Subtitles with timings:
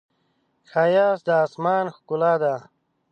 [0.69, 2.55] ښایست د آسمان ښکلا ده